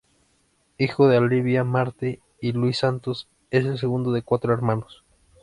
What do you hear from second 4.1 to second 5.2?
de cuatro hermanos.